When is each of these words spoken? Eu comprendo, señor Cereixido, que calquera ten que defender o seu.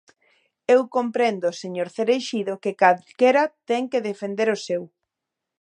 Eu 0.73 0.81
comprendo, 0.95 1.47
señor 1.61 1.87
Cereixido, 1.95 2.53
que 2.63 2.77
calquera 2.81 3.43
ten 3.69 3.83
que 3.91 4.05
defender 4.09 4.49
o 4.55 4.61
seu. 4.67 4.83